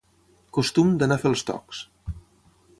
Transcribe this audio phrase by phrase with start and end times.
[0.57, 1.85] Costum d'"anar a fer els tocs".